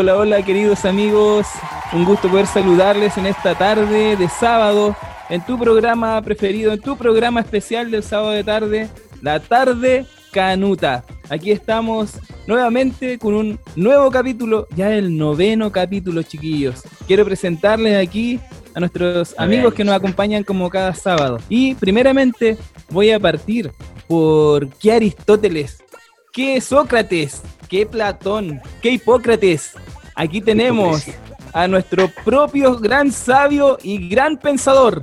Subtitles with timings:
[0.00, 1.48] Hola, hola queridos amigos,
[1.92, 4.94] un gusto poder saludarles en esta tarde de sábado,
[5.28, 8.88] en tu programa preferido, en tu programa especial del sábado de tarde,
[9.22, 11.04] la tarde canuta.
[11.28, 12.12] Aquí estamos
[12.46, 16.84] nuevamente con un nuevo capítulo, ya el noveno capítulo, chiquillos.
[17.08, 18.38] Quiero presentarles aquí
[18.76, 21.40] a nuestros amigos que nos acompañan como cada sábado.
[21.48, 22.56] Y primeramente
[22.90, 23.72] voy a partir
[24.06, 25.78] por qué Aristóteles,
[26.32, 29.72] qué Sócrates, qué Platón, qué Hipócrates.
[30.14, 31.06] Aquí tenemos
[31.52, 35.00] a nuestro propio gran sabio y gran pensador,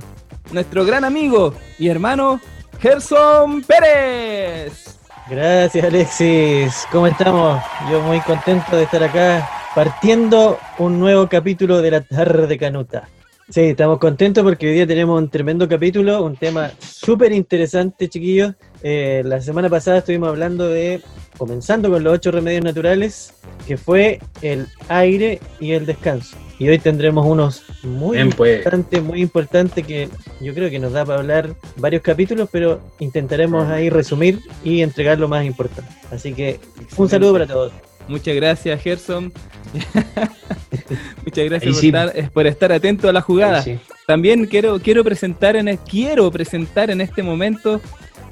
[0.52, 2.40] nuestro gran amigo y hermano
[2.80, 4.98] Gerson Pérez.
[5.28, 7.62] Gracias Alexis, ¿cómo estamos?
[7.90, 13.08] Yo muy contento de estar acá partiendo un nuevo capítulo de la tarde canuta.
[13.48, 18.54] Sí, estamos contentos porque hoy día tenemos un tremendo capítulo, un tema súper interesante, chiquillos.
[18.82, 21.00] Eh, la semana pasada estuvimos hablando de,
[21.38, 23.34] comenzando con los ocho remedios naturales,
[23.68, 26.36] que fue el aire y el descanso.
[26.58, 28.56] Y hoy tendremos unos muy pues.
[28.56, 30.08] importantes, muy importantes que
[30.40, 35.20] yo creo que nos da para hablar varios capítulos, pero intentaremos ahí resumir y entregar
[35.20, 35.92] lo más importante.
[36.10, 36.58] Así que
[36.96, 37.72] un saludo para todos.
[38.08, 39.32] Muchas gracias, Gerson.
[41.24, 43.64] Muchas gracias por, estar, por, estar, atento a la jugada.
[44.06, 47.80] También quiero, quiero, presentar en, quiero presentar en este momento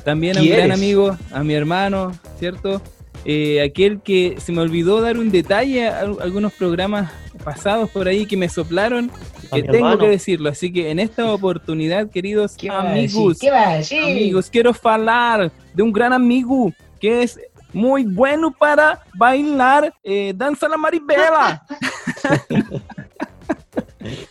[0.05, 2.81] también a un gran amigo, a mi hermano, ¿cierto?
[3.25, 7.11] Eh, aquel que se me olvidó dar un detalle a, algunos programas
[7.43, 9.11] pasados por ahí que me soplaron,
[9.53, 10.51] que tengo que decirlo.
[10.51, 13.39] Así que en esta oportunidad, queridos amigos,
[13.91, 17.41] amigos, quiero hablar de un gran amigo que es
[17.75, 21.59] muy bueno para bailar eh, danza la maribela.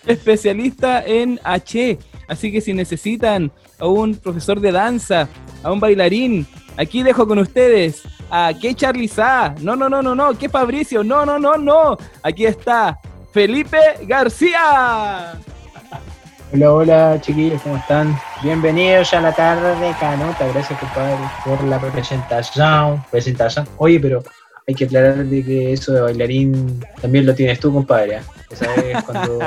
[0.08, 2.00] Especialista en H.
[2.28, 5.28] Así que si necesitan a un profesor de danza,
[5.62, 9.56] a un bailarín, aquí dejo con ustedes a que Charliza.
[9.62, 10.38] No, no, no, no, no.
[10.38, 11.04] Que Fabricio.
[11.04, 11.98] No, no, no, no.
[12.24, 13.00] Aquí está
[13.32, 13.78] Felipe
[14.08, 15.40] García.
[16.54, 18.16] Hola, hola chiquillos, ¿cómo están?
[18.44, 20.48] Bienvenidos a la tarde de Canuta.
[20.50, 23.04] Gracias, compadre, por la presentación.
[23.10, 23.68] presentación.
[23.78, 24.22] Oye, pero
[24.68, 28.22] hay que aclarar de que eso de bailarín también lo tienes tú, compadre.
[28.52, 29.40] ¿Sabes cuando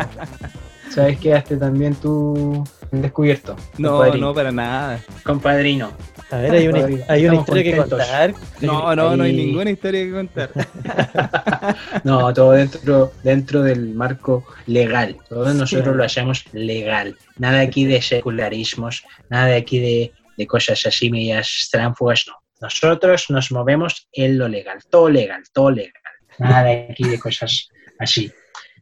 [0.90, 3.56] sabes quedaste también tú descubierto?
[3.78, 5.00] No, no, para nada.
[5.24, 5.92] Compadrino.
[6.30, 8.34] A ver, hay una, hay una historia que contar.
[8.60, 10.50] No, no, no hay ninguna historia que contar.
[12.04, 15.16] no, todo dentro, dentro del marco legal.
[15.28, 17.16] Todos nosotros lo hacemos legal.
[17.38, 22.34] Nada aquí de secularismos, nada aquí de, de cosas así medias tránfugas, no.
[22.60, 25.92] Nosotros nos movemos en lo legal, todo legal, todo legal.
[26.38, 27.68] Nada aquí de cosas
[27.98, 28.32] así.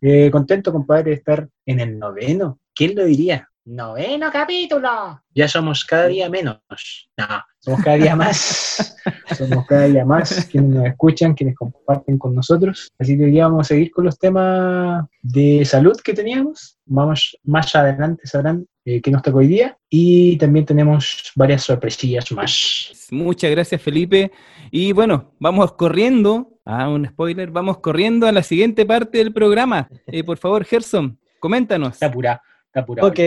[0.00, 2.60] Eh, contento, compadre, de estar en el noveno.
[2.74, 3.48] ¿Quién lo diría?
[3.66, 5.22] Noveno capítulo.
[5.34, 6.58] Ya somos cada día menos.
[7.16, 7.26] No,
[7.60, 8.94] somos cada día más.
[9.38, 12.92] somos cada día más quienes nos escuchan, quienes comparten con nosotros.
[12.98, 16.78] Así que hoy vamos a seguir con los temas de salud que teníamos.
[16.84, 19.78] Vamos más adelante, sabrán eh, qué nos tocó hoy día.
[19.88, 23.08] Y también tenemos varias sorpresillas más.
[23.10, 24.30] Muchas gracias, Felipe.
[24.70, 26.60] Y bueno, vamos corriendo.
[26.66, 27.50] Ah, un spoiler.
[27.50, 29.88] Vamos corriendo a la siguiente parte del programa.
[30.06, 31.94] Eh, por favor, Gerson, coméntanos.
[31.94, 32.42] Está pura.
[32.74, 33.08] Está apurado.
[33.08, 33.20] Ok.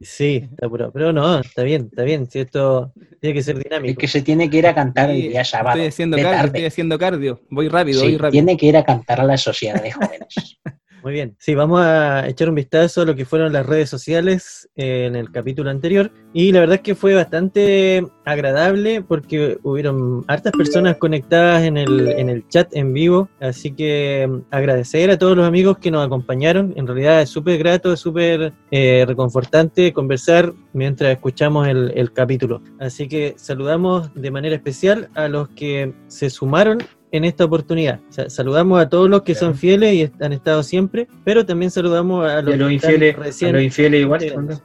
[0.00, 0.90] Sí, está apurado.
[0.90, 2.28] Pero no, está bien, está bien.
[2.28, 3.92] Si esto tiene que ser dinámico.
[3.92, 5.76] Es que se tiene que ir a cantar el día sábado.
[5.76, 7.40] Estoy haciendo, cardio, estoy haciendo cardio.
[7.48, 8.32] Voy rápido, voy rápido.
[8.32, 10.58] Tiene que ir a cantar a la sociedad de jóvenes.
[11.04, 11.36] Muy bien.
[11.38, 15.16] Sí, vamos a echar un vistazo a lo que fueron las redes sociales eh, en
[15.16, 16.10] el capítulo anterior.
[16.32, 22.08] Y la verdad es que fue bastante agradable porque hubieron hartas personas conectadas en el,
[22.08, 23.28] en el chat en vivo.
[23.38, 26.72] Así que mm, agradecer a todos los amigos que nos acompañaron.
[26.74, 32.62] En realidad es súper grato, es súper eh, reconfortante conversar mientras escuchamos el, el capítulo.
[32.78, 36.78] Así que saludamos de manera especial a los que se sumaron
[37.14, 38.00] en esta oportunidad.
[38.26, 42.42] saludamos a todos los que son fieles y han estado siempre, pero también saludamos a
[42.42, 44.60] los, infieles, a los infieles igual.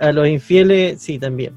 [0.00, 1.52] A los infieles, sí, también.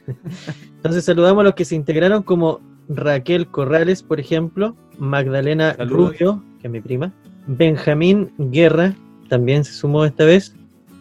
[0.76, 6.68] Entonces saludamos a los que se integraron como Raquel Corrales, por ejemplo, Magdalena Rubio, que
[6.68, 7.12] es mi prima,
[7.46, 8.94] Benjamín Guerra,
[9.28, 10.54] también se sumó esta vez,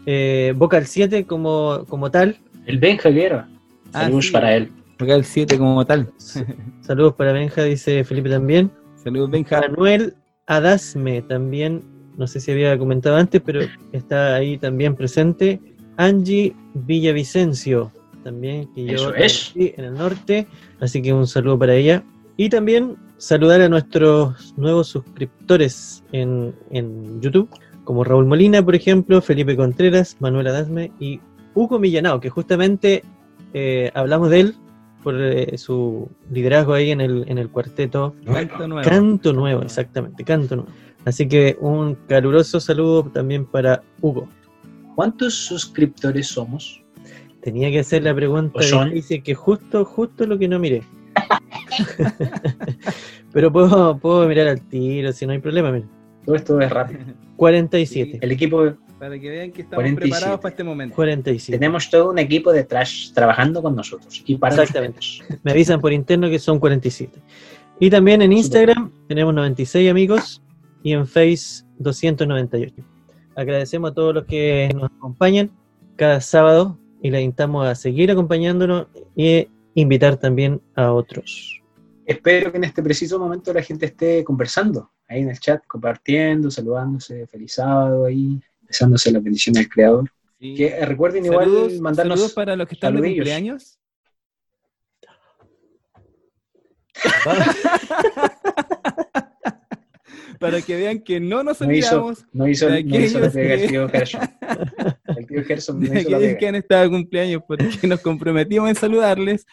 [0.06, 2.38] eh, Vocal 7 como, como tal.
[2.66, 3.48] El Benja Guerra.
[3.94, 4.70] Ah, Saludos para él.
[5.00, 6.12] Vocal 7 como tal.
[6.82, 8.72] Saludos para Benja, dice Felipe también.
[8.96, 9.62] Saludos, Benja.
[9.62, 10.16] Manuel
[10.48, 11.84] Adasme también,
[12.18, 13.62] no sé si había comentado antes, pero
[13.92, 15.62] está ahí también presente.
[15.98, 17.92] Angie Villavicencio,
[18.24, 19.54] también, que yo es.
[19.56, 20.48] en el norte,
[20.80, 22.04] así que un saludo para ella.
[22.38, 27.50] Y también saludar a nuestros nuevos suscriptores en, en YouTube,
[27.84, 31.20] como Raúl Molina, por ejemplo, Felipe Contreras, Manuel Adasme y
[31.56, 33.04] Hugo Millanao, que justamente
[33.54, 34.56] eh, hablamos de él
[35.08, 38.14] por eh, su liderazgo ahí en el, en el cuarteto.
[38.26, 38.90] Canto nuevo.
[38.90, 40.70] Canto Nuevo, exactamente, Canto Nuevo.
[41.06, 44.28] Así que un caluroso saludo también para Hugo.
[44.96, 46.84] ¿Cuántos suscriptores somos?
[47.40, 50.84] Tenía que hacer la pregunta difícil que justo, justo lo que no miré.
[53.32, 55.72] Pero puedo, puedo mirar al tiro, si no hay problema.
[55.72, 55.88] mira.
[56.26, 57.00] Todo esto es rápido.
[57.38, 58.20] 47.
[58.22, 60.02] El equipo, Para que vean que estamos 47.
[60.02, 60.96] preparados para este momento.
[60.96, 61.60] 47.
[61.60, 64.24] tenemos todo un equipo detrás trabajando con nosotros.
[64.26, 65.00] Y para Exactamente.
[65.44, 67.20] Me avisan por interno que son 47.
[67.80, 70.42] Y también en Instagram tenemos 96 amigos
[70.82, 72.74] y en Face 298.
[73.36, 75.52] Agradecemos a todos los que nos acompañan
[75.96, 81.62] cada sábado y les invitamos a seguir acompañándonos y invitar también a otros.
[82.06, 86.50] Espero que en este preciso momento la gente esté conversando ahí en el chat, compartiendo,
[86.50, 90.10] saludándose, feliz sábado ahí, besándose la bendición del Creador.
[90.40, 90.54] Sí.
[90.56, 93.18] Que eh, recuerden igual Saludos, mandarnos saludos para los que están de saludillos.
[93.26, 93.80] cumpleaños.
[100.40, 103.28] para que vean que no nos No hizo, olvidamos no hizo, de no hizo la
[103.28, 104.22] aquellos pega el que- tío Gerson.
[105.18, 108.70] El tío Gerson de no hizo la que han estado de cumpleaños porque nos comprometimos
[108.70, 109.46] en saludarles.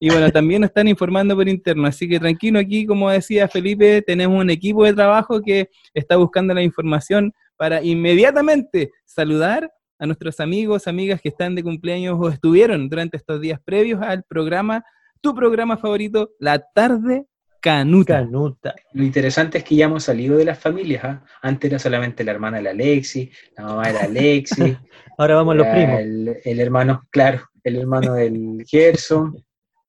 [0.00, 4.02] Y bueno, también nos están informando por interno, así que tranquilo aquí, como decía Felipe,
[4.02, 7.32] tenemos un equipo de trabajo que está buscando la información
[7.62, 13.40] para inmediatamente saludar a nuestros amigos, amigas que están de cumpleaños o estuvieron durante estos
[13.40, 14.84] días previos al programa,
[15.20, 17.26] tu programa favorito, La Tarde
[17.60, 18.14] Canuta.
[18.14, 18.74] Canuta.
[18.94, 21.04] Lo interesante es que ya hemos salido de las familias.
[21.04, 21.24] ¿ah?
[21.40, 24.76] Antes era solamente la hermana de la Alexi, la mamá de la Alexi,
[25.16, 26.00] Ahora vamos a los primos.
[26.00, 29.36] El, el hermano, claro, el hermano del Gerson,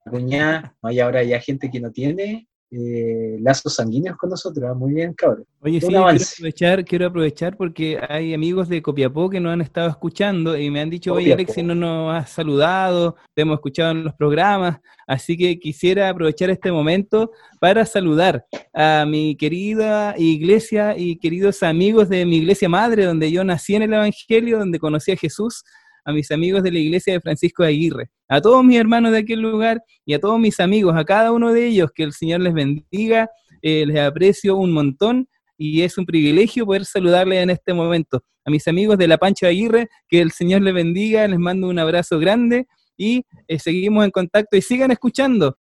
[0.06, 4.66] la cuñada, no, y ahora ya gente que no tiene eh, lazos sanguíneos con nosotros.
[4.68, 4.74] ¿ah?
[4.74, 5.46] Muy bien, cabrón.
[5.62, 9.90] Oye, sí, quiero aprovechar, quiero aprovechar porque hay amigos de Copiapó que nos han estado
[9.90, 11.42] escuchando y me han dicho, oye, Copiapó.
[11.42, 16.50] Alexis, no nos has saludado, te hemos escuchado en los programas, así que quisiera aprovechar
[16.50, 23.06] este momento para saludar a mi querida iglesia y queridos amigos de mi iglesia madre,
[23.06, 25.64] donde yo nací en el Evangelio, donde conocí a Jesús,
[26.06, 29.20] a mis amigos de la iglesia de Francisco de Aguirre, a todos mis hermanos de
[29.20, 32.42] aquel lugar y a todos mis amigos, a cada uno de ellos, que el Señor
[32.42, 33.30] les bendiga,
[33.62, 38.24] eh, les aprecio un montón y es un privilegio poder saludarles en este momento.
[38.44, 41.70] A mis amigos de La Pancha de Aguirre, que el Señor les bendiga, les mando
[41.70, 42.66] un abrazo grande
[42.98, 45.56] y eh, seguimos en contacto y sigan escuchando.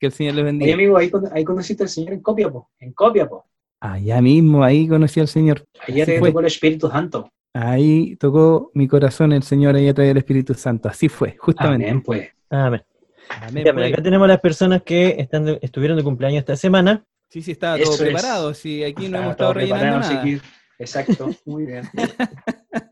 [0.00, 0.74] Que el Señor les Oye, bendiga.
[0.74, 2.70] amigo, ahí, ahí conociste al Señor en Copiapó.
[2.80, 3.44] En Copiapó.
[3.78, 5.64] Allá mismo, ahí conocí al Señor.
[5.80, 7.30] Así te tocó el Espíritu Santo.
[7.52, 10.88] Ahí tocó mi corazón el Señor ahí a través del Espíritu Santo.
[10.88, 11.88] Así fue, justamente.
[11.90, 12.30] Amén, pues.
[12.48, 12.82] Amén.
[13.28, 13.92] Amén, Ya, pues.
[13.92, 17.04] acá tenemos las personas que están de- estuvieron de cumpleaños esta semana.
[17.28, 18.00] Sí, sí, estaba Eso todo es.
[18.02, 18.54] preparado.
[18.54, 20.40] Sí, aquí no hemos todo estado rellenando nada.
[20.78, 21.84] Exacto, muy bien.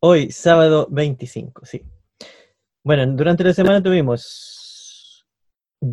[0.00, 1.82] Hoy, sábado 25, sí.
[2.84, 5.24] Bueno, durante la semana tuvimos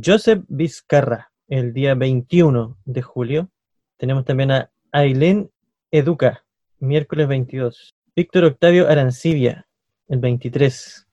[0.04, 3.50] Joseph Vizcarra el día 21 de julio.
[3.98, 5.50] Tenemos también a Ailén
[5.92, 6.44] Educa,
[6.82, 7.96] miércoles 22.
[8.16, 9.68] Víctor Octavio Arancibia,
[10.10, 11.08] el 23.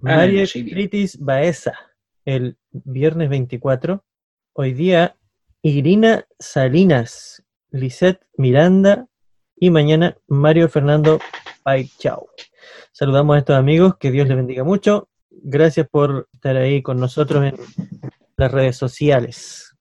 [0.00, 0.74] María Arancibia.
[0.74, 1.74] Critis Baeza,
[2.24, 4.04] el viernes 24.
[4.54, 5.16] Hoy día,
[5.62, 9.06] Irina Salinas, Lisette Miranda
[9.56, 11.20] y mañana Mario Fernando
[11.62, 12.28] Paichao.
[12.90, 15.08] Saludamos a estos amigos, que Dios les bendiga mucho.
[15.30, 17.56] Gracias por estar ahí con nosotros en
[18.36, 19.71] las redes sociales.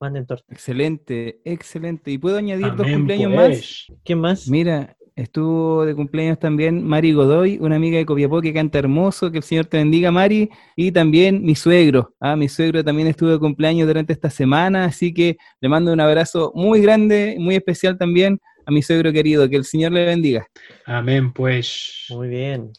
[0.00, 0.44] Manden torta.
[0.52, 2.10] Excelente, excelente.
[2.10, 3.86] ¿Y puedo añadir dos cumpleaños pues.
[3.88, 3.98] más?
[4.04, 4.48] ¿Quién más?
[4.48, 9.38] Mira, estuvo de cumpleaños también Mari Godoy, una amiga de Copiapó que canta hermoso, que
[9.38, 12.14] el Señor te bendiga, Mari, y también mi suegro.
[12.20, 16.00] Ah, mi suegro también estuvo de cumpleaños durante esta semana, así que le mando un
[16.00, 20.46] abrazo muy grande, muy especial también a mi suegro querido, que el Señor le bendiga.
[20.84, 22.06] Amén, pues.
[22.10, 22.70] Muy bien.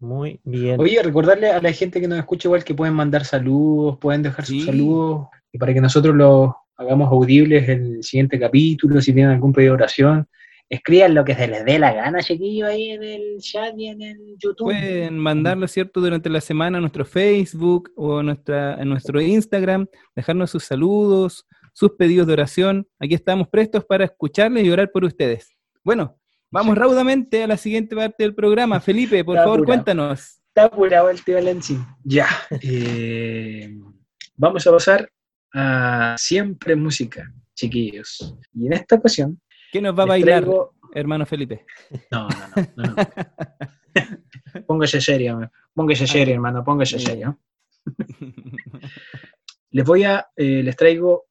[0.00, 0.80] Muy bien.
[0.80, 4.46] Oye, recordarle a la gente que nos escucha igual que pueden mandar saludos, pueden dejar
[4.46, 4.58] Sí.
[4.60, 9.32] sus saludos y para que nosotros los hagamos audibles en el siguiente capítulo, si tienen
[9.32, 10.26] algún pedido de oración,
[10.70, 14.00] escriban lo que se les dé la gana, chiquillo, ahí en el chat y en
[14.00, 14.66] el YouTube.
[14.66, 20.50] Pueden mandarlo, ¿cierto?, durante la semana a nuestro Facebook o nuestra, en nuestro Instagram, dejarnos
[20.52, 22.86] sus saludos, sus pedidos de oración.
[22.98, 25.54] Aquí estamos prestos para escucharles y orar por ustedes.
[25.84, 26.19] Bueno,
[26.50, 26.80] vamos Sí.
[26.80, 28.80] raudamente a la siguiente parte del programa.
[28.80, 29.66] Felipe, por Está favor, apurado.
[29.66, 30.40] cuéntanos.
[30.48, 31.38] Está apurado el tío.
[32.04, 32.26] Ya.
[32.62, 33.72] eh,
[34.36, 35.10] vamos a pasar
[35.54, 38.36] a siempre música, chiquillos.
[38.54, 39.40] Y en esta ocasión.
[39.72, 41.64] ¿Qué nos va a bailar, traigo- hermano Felipe?
[42.10, 42.82] No, no, no.
[42.84, 42.96] no, no.
[44.66, 47.06] póngase serio, póngase serio, hermano, póngase Bien.
[47.08, 47.38] serio.
[49.70, 51.26] Les voy a, eh, les traigo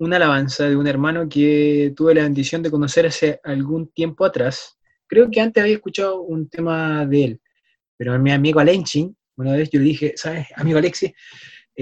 [0.00, 4.76] una alabanza de un hermano que tuve la bendición de conocer hace algún tiempo atrás.
[5.06, 7.40] Creo que antes había escuchado un tema de él,
[7.96, 11.12] pero mi amigo Alenchin, una vez yo le dije, ¿sabes, amigo Alexis?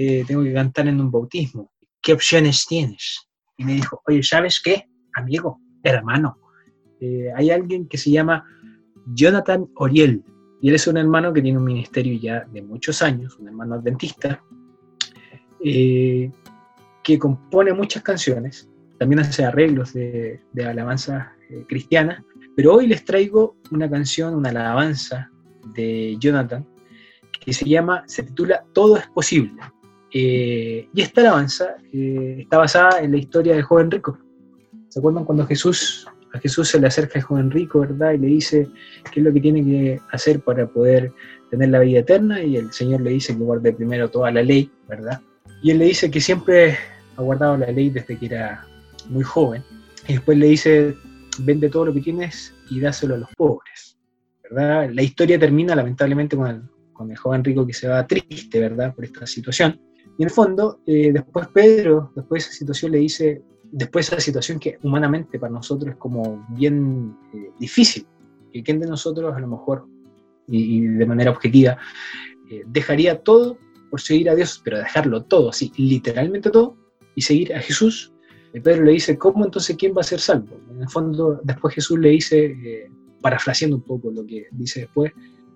[0.01, 1.73] eh, tengo que cantar en un bautismo.
[2.01, 3.27] ¿Qué opciones tienes?
[3.57, 4.85] Y me dijo, oye, ¿sabes qué?
[5.13, 6.37] Amigo, hermano,
[7.01, 8.45] eh, hay alguien que se llama
[9.07, 10.23] Jonathan Oriel.
[10.61, 13.75] Y él es un hermano que tiene un ministerio ya de muchos años, un hermano
[13.75, 14.41] adventista,
[15.63, 16.31] eh,
[17.13, 22.23] que compone muchas canciones, también hace arreglos de, de alabanza eh, cristiana,
[22.55, 25.31] pero hoy les traigo una canción, una alabanza
[25.73, 26.67] de Jonathan,
[27.39, 29.61] que se llama, se titula Todo es posible.
[30.11, 34.17] y esta alabanza está basada en la historia del joven rico.
[34.89, 38.13] ¿Se acuerdan cuando Jesús a Jesús se le acerca el joven rico, ¿verdad?
[38.13, 38.67] Y le dice
[39.11, 41.11] qué es lo que tiene que hacer para poder
[41.49, 42.41] tener la vida eterna.
[42.41, 45.21] Y el Señor le dice que guarde primero toda la ley, ¿verdad?
[45.63, 46.77] Y él le dice que siempre
[47.19, 48.65] ha guardado la ley desde que era
[49.09, 49.63] muy joven.
[50.07, 50.95] Y después le dice,
[51.39, 53.97] vende todo lo que tienes y dáselo a los pobres,
[54.43, 54.89] ¿verdad?
[54.91, 56.61] La historia termina lamentablemente con el,
[56.93, 58.95] con el joven rico que se va triste, ¿verdad?
[58.95, 59.79] Por esta situación.
[60.17, 64.15] Y en el fondo, eh, después Pedro, después de esa situación, le dice, después de
[64.15, 68.07] esa situación que humanamente para nosotros es como bien eh, difícil,
[68.51, 69.87] que quien de nosotros a lo mejor,
[70.47, 71.77] y, de manera objetiva,
[72.49, 73.59] eh, dejaría todo
[73.91, 76.78] por seguir a Dios, pero dejarlo todo, así, literalmente todo,
[77.19, 78.13] y seguir a Jesús,
[78.53, 80.57] eh, Pedro le dice, ¿cómo entonces quién va a ser salvo?
[80.71, 82.89] En el fondo, después Jesús le dice,
[83.21, 85.11] parafraseando un poco lo que dice después,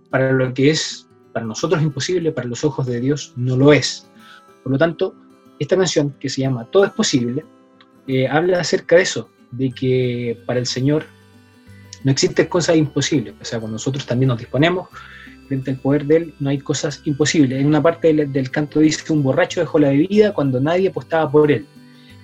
[0.10, 4.10] para lo que es para nosotros imposible, para los ojos de Dios no lo es.
[4.62, 5.16] Por lo tanto,
[5.58, 7.46] esta canción que se llama Todo es posible,
[8.08, 11.06] eh, habla acerca de eso, de que para el Señor
[12.04, 13.36] no existen cosas imposibles.
[13.42, 14.90] O sea, cuando nosotros también nos disponemos
[15.54, 17.60] frente al poder de Él, no hay cosas imposibles.
[17.60, 21.52] En una parte del, canto dice un borracho dejó la bebida cuando nadie apostaba por
[21.52, 21.66] Él.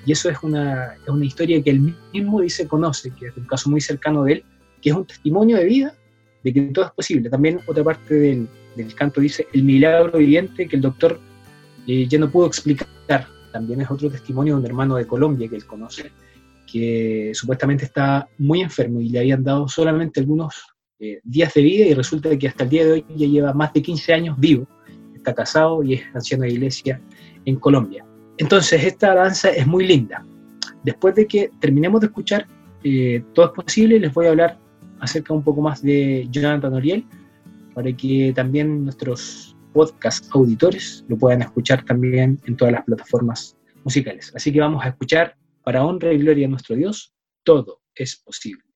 [0.05, 3.45] Y eso es una, es una historia que Él mismo dice conoce, que es un
[3.45, 4.43] caso muy cercano de Él,
[4.81, 5.95] que es un testimonio de vida
[6.43, 7.29] de que todo es posible.
[7.29, 11.19] También otra parte del, del canto dice el milagro viviente que el doctor
[11.88, 12.88] eh, ya no pudo explicar
[13.51, 16.12] también es otro testimonio de un hermano de Colombia que él conoce,
[16.71, 20.68] que supuestamente está muy enfermo y le habían dado solamente algunos
[20.99, 23.73] eh, días de vida y resulta que hasta el día de hoy ya lleva más
[23.73, 24.67] de 15 años vivo,
[25.15, 27.01] está casado y es anciano de iglesia
[27.45, 28.05] en Colombia.
[28.37, 30.25] Entonces, esta danza es muy linda.
[30.83, 32.47] Después de que terminemos de escuchar
[32.83, 34.57] eh, Todo es posible, les voy a hablar
[34.99, 37.05] acerca un poco más de Jonathan Oriel,
[37.73, 44.31] para que también nuestros podcast auditores lo puedan escuchar también en todas las plataformas musicales.
[44.35, 47.13] Así que vamos a escuchar para honra y gloria a nuestro Dios,
[47.43, 48.68] todo es posible.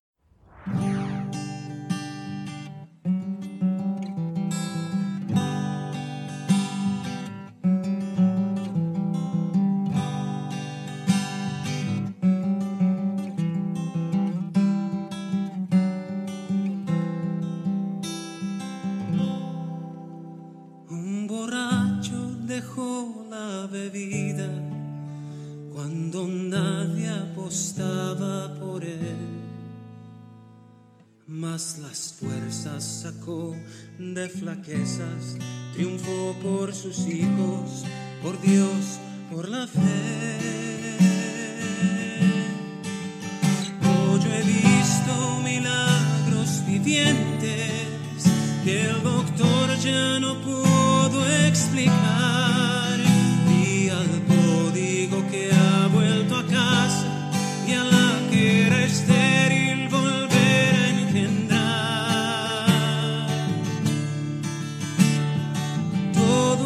[33.97, 35.37] De flaquezas,
[35.73, 37.85] triunfó por sus hijos,
[38.21, 38.99] por Dios,
[39.31, 40.72] por la fe.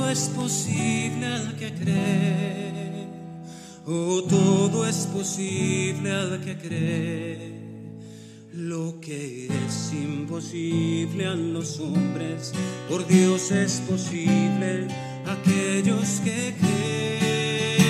[0.10, 3.08] Es posible al que cree.
[3.86, 7.58] Oh, todo es posible al que cree.
[8.54, 12.54] Lo que es imposible a los hombres,
[12.90, 14.88] por Dios es posible
[15.26, 17.88] a aquellos que creen.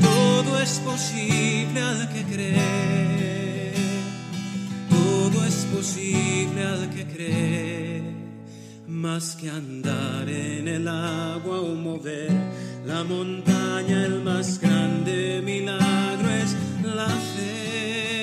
[0.00, 3.72] Todo es posible al que cree.
[4.90, 7.91] Todo es posible al que cree
[9.02, 12.30] más que andar en el agua o mover
[12.86, 16.54] la montaña, el más grande milagro es
[16.84, 18.22] la fe,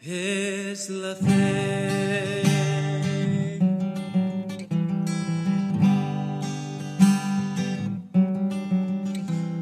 [0.00, 2.42] es la fe.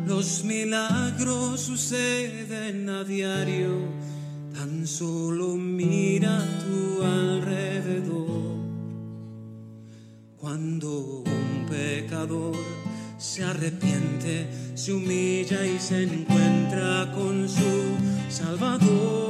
[0.06, 3.80] Los milagros suceden a diario,
[4.54, 7.75] tan solo mira tu alrededor
[10.46, 12.54] cuando un pecador
[13.18, 17.96] se arrepiente, se humilla y se encuentra con su
[18.28, 19.25] Salvador.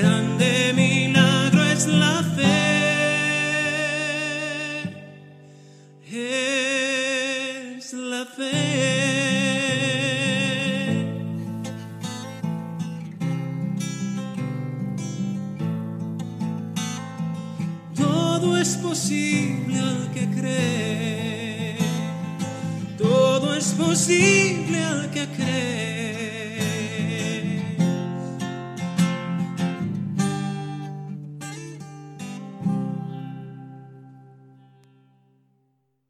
[0.00, 0.21] Andar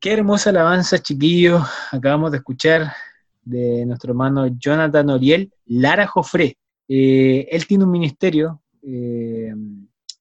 [0.03, 1.63] Qué hermosa alabanza, chiquillos.
[1.93, 2.93] Acabamos de escuchar
[3.45, 6.57] de nuestro hermano Jonathan Oriel, Lara Jofré.
[6.89, 9.55] Eh, él tiene un ministerio eh,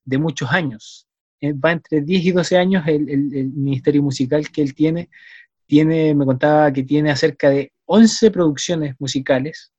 [0.04, 1.08] de muchos años.
[1.40, 5.10] Eh, va entre 10 y 12 años el, ministerio musical que él tiene.
[5.66, 6.14] tiene.
[6.14, 9.72] Me contaba que tiene acerca de 11 producciones musicales.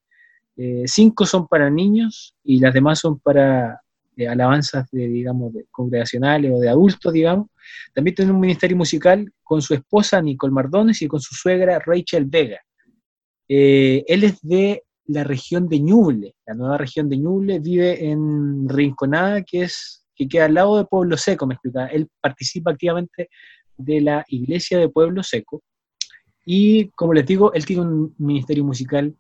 [0.58, 3.82] 5 son para niños y las demás son para
[4.18, 7.48] eh, alabanzas de, digamos, de congregacionales o de adultos, digamos.
[7.94, 12.26] También tiene un ministerio musical con su esposa Nicole Mardones y con su suegra Rachel
[12.26, 12.60] Vega.
[13.48, 18.70] Eh, él es de la región de Ñuble, la nueva región de Ñuble, vive en
[18.70, 21.88] Rinconada, que es que queda al lado de Pueblo Seco, me explicaba.
[21.88, 23.30] Él participa activamente
[23.78, 25.64] de la iglesia de Pueblo Seco
[26.46, 29.16] y, como les digo, él tiene un ministerio musical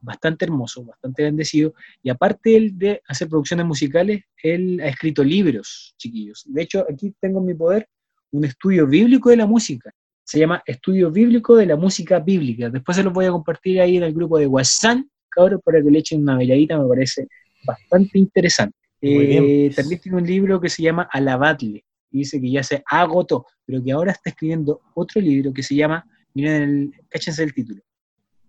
[0.00, 5.94] bastante hermoso, bastante bendecido, y aparte él de hacer producciones musicales, él ha escrito libros,
[5.96, 6.44] chiquillos.
[6.46, 7.88] De hecho, aquí tengo en mi poder
[8.30, 9.92] un estudio bíblico de la música.
[10.24, 12.68] Se llama Estudio Bíblico de la Música Bíblica.
[12.68, 14.98] Después se los voy a compartir ahí en el grupo de WhatsApp,
[15.30, 17.26] cabros, para que le echen una miradita, me parece
[17.64, 18.76] bastante interesante.
[19.00, 23.46] Eh, también tiene un libro que se llama Alabadle, y dice que ya se agotó,
[23.64, 27.82] pero que ahora está escribiendo otro libro que se llama, miren, el, cáchense el título,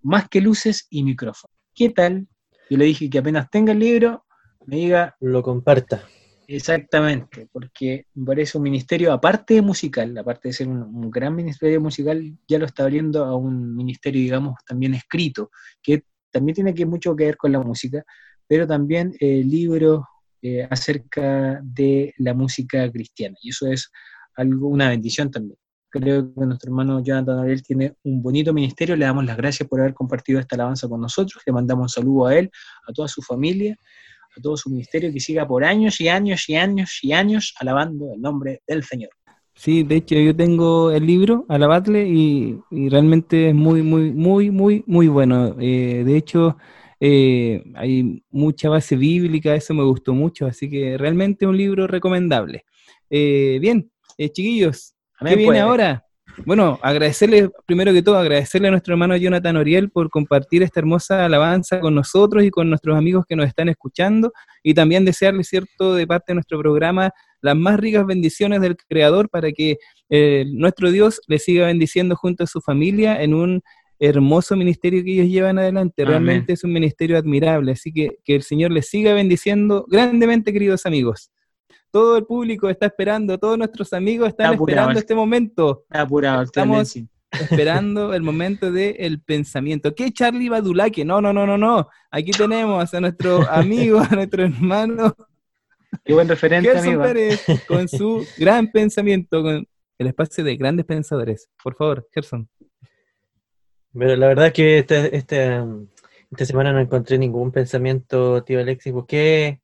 [0.01, 1.53] Más que luces y micrófono.
[1.73, 2.27] ¿Qué tal?
[2.69, 4.25] Yo le dije que apenas tenga el libro,
[4.65, 6.03] me diga Lo comparta.
[6.47, 11.35] Exactamente, porque me parece un ministerio, aparte de musical, aparte de ser un, un gran
[11.35, 16.73] ministerio musical, ya lo está abriendo a un ministerio, digamos, también escrito, que también tiene
[16.73, 18.03] que mucho que ver con la música,
[18.47, 20.03] pero también eh, libros
[20.41, 23.91] eh, acerca de la música cristiana, y eso es
[24.35, 25.59] algo, una bendición también.
[25.89, 29.79] Creo que nuestro hermano Jonathan Ariel tiene un bonito ministerio, le damos las gracias por
[29.79, 32.51] haber compartido esta alabanza con nosotros, le mandamos un saludo a él,
[32.87, 33.75] a toda su familia,
[34.37, 38.13] a todo su ministerio, que siga por años y años y años y años alabando
[38.13, 39.09] el nombre del Señor.
[39.55, 44.51] Sí, de hecho yo tengo el libro, Alabadle, y, y realmente es muy, muy, muy,
[44.51, 45.57] muy, muy bueno.
[45.59, 46.55] Eh, de hecho,
[46.99, 52.65] eh, hay mucha base bíblica, eso me gustó mucho, así que realmente un libro recomendable.
[53.09, 55.61] Eh, bien, eh, chiquillos, ¿qué viene pues.
[55.61, 56.05] ahora?
[56.45, 61.25] Bueno, agradecerle, primero que todo, agradecerle a nuestro hermano Jonathan Oriel por compartir esta hermosa
[61.25, 64.31] alabanza con nosotros y con nuestros amigos que nos están escuchando,
[64.63, 69.29] y también desearle, cierto, de parte de nuestro programa, las más ricas bendiciones del Creador
[69.29, 69.77] para que
[70.09, 73.61] eh, nuestro Dios le siga bendiciendo junto a su familia en un
[73.99, 76.03] hermoso ministerio que ellos llevan adelante.
[76.03, 76.11] Amén.
[76.11, 80.85] Realmente es un ministerio admirable, así que que el Señor les siga bendiciendo grandemente, queridos
[80.85, 81.31] amigos.
[81.91, 86.43] Todo el público está esperando, todos nuestros amigos están apurado esperando este momento, Está apurado
[86.43, 86.95] Estamos-
[87.31, 89.93] esperando el momento del pensamiento.
[89.93, 91.05] ¿Qué Charlie Badulaque?
[91.05, 91.87] No, no, no, no, no.
[92.11, 95.15] Aquí tenemos a nuestro amigo, a nuestro hermano
[96.05, 97.03] Qué buen referente, Gerson amigo.
[97.03, 101.49] Pérez con su gran pensamiento, con el espacio de grandes pensadores.
[101.63, 102.47] Por favor, Gerson.
[103.93, 105.67] Pero la verdad es que esta, esta,
[106.31, 108.93] esta semana no encontré ningún pensamiento, tío Alexis.
[108.93, 109.61] Busqué.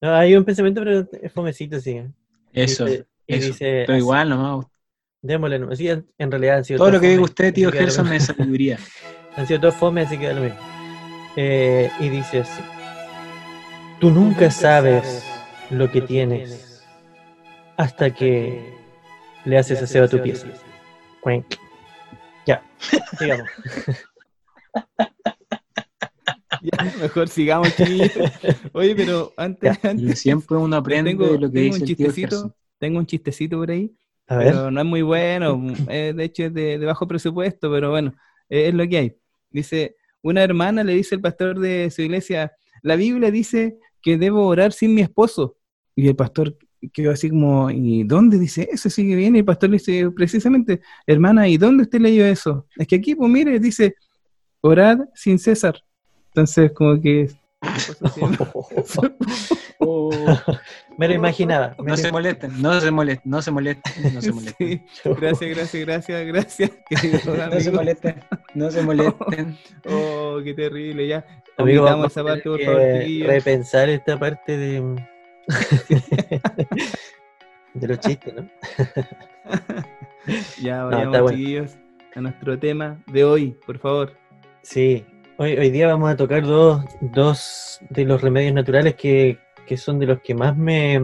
[0.00, 2.02] No, hay un pensamiento, pero es fomecito, sí.
[2.52, 3.46] Eso, Dice- y eso.
[3.48, 4.66] dice Pero así, igual, nomás.
[5.22, 5.78] Démosle, nomás.
[5.78, 8.78] Sí, en, en realidad han sido Todo lo que diga usted, tío Gerson, es sabiduría.
[9.36, 10.58] Han sido todos fome, así que da lo mismo.
[11.36, 12.60] Eh, y dice así:
[14.00, 15.24] Tú nunca sabes
[15.70, 16.84] lo que tienes
[17.76, 18.74] hasta que
[19.44, 20.48] le haces aseo a tu pieza.
[22.46, 22.62] Ya.
[23.20, 23.48] Digamos.
[26.62, 28.12] Ya, mejor sigamos, chiquillos.
[28.72, 31.96] Oye, pero antes, antes siempre uno aprende tengo, de lo que tengo dice un el
[31.96, 33.92] tío chistecito, tengo un chistecito por ahí,
[34.26, 34.52] A ver.
[34.52, 38.14] pero no es muy bueno, eh, de hecho es de, de bajo presupuesto, pero bueno,
[38.48, 39.16] eh, es lo que hay.
[39.50, 44.46] Dice, una hermana le dice al pastor de su iglesia, la Biblia dice que debo
[44.46, 45.56] orar sin mi esposo.
[45.94, 46.56] Y el pastor
[46.92, 48.88] quedó así como, ¿y dónde dice eso?
[48.88, 49.34] Sigue bien.
[49.34, 52.66] Y el pastor le dice, precisamente, hermana, ¿y dónde usted leyó eso?
[52.76, 53.94] Es que aquí, pues mire, dice,
[54.60, 55.82] orad sin cesar.
[56.38, 57.30] Entonces, como que...
[59.80, 60.10] Oh,
[60.98, 61.76] Me lo imaginaba.
[61.78, 64.84] me no se molesten, no se molesten, no se molesten, no se molesten.
[64.90, 66.70] Sí, gracias, gracias, gracias, gracias.
[67.52, 68.14] No se molesten,
[68.54, 69.56] no se molesten.
[69.88, 71.24] Oh, qué terrible, ya.
[71.56, 74.96] Amigo, vamos esa a parte, por favor, repensar esta parte de,
[77.74, 78.48] de los chistes, ¿no?
[80.60, 81.38] Ya, No, vayamos, está bueno.
[81.38, 81.78] chiquillos,
[82.16, 84.12] a nuestro tema de hoy, por favor.
[84.62, 85.04] Sí.
[85.40, 90.00] Hoy, hoy día vamos a tocar dos, dos de los remedios naturales que, que son
[90.00, 91.00] de los que más me,